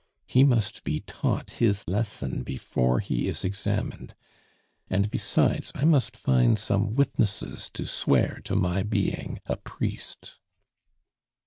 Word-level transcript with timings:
He 0.25 0.43
must 0.43 0.83
be 0.83 1.01
taught 1.01 1.51
his 1.61 1.83
lesson 1.87 2.41
before 2.41 2.97
he 3.01 3.27
is 3.27 3.43
examined. 3.43 4.15
And 4.89 5.11
besides, 5.11 5.71
I 5.75 5.85
must 5.85 6.17
find 6.17 6.57
some 6.57 6.95
witnesses 6.95 7.69
to 7.75 7.85
swear 7.85 8.41
to 8.45 8.55
my 8.55 8.81
being 8.81 9.41
a 9.45 9.57
priest!" 9.57 10.39